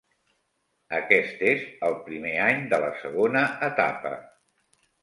[0.99, 4.19] Aquest és el primer any de la segona etapa.